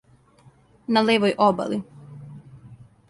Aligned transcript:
На 0.97 1.03
левој 1.09 1.35
обали. 1.49 1.81